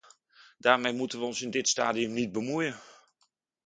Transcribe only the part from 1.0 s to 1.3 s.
we